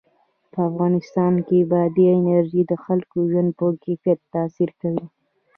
په 0.51 0.59
افغانستان 0.69 1.33
کې 1.47 1.59
بادي 1.71 2.05
انرژي 2.17 2.61
د 2.67 2.73
خلکو 2.83 3.15
د 3.23 3.27
ژوند 3.31 3.49
په 3.57 3.65
کیفیت 3.85 4.19
تاثیر 4.33 4.69
کوي. 4.79 5.05